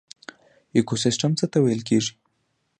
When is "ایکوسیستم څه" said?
0.75-1.45